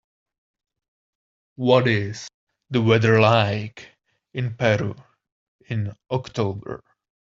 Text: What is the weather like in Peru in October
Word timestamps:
What 1.57 1.87
is 1.87 2.27
the 2.71 2.81
weather 2.81 3.19
like 3.21 3.87
in 4.33 4.55
Peru 4.55 4.95
in 5.67 5.93
October 6.09 6.83